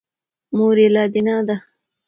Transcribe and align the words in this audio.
مور 0.55 0.75
یې 0.83 0.89
لادینه 0.95 1.35
ده. 1.47 1.55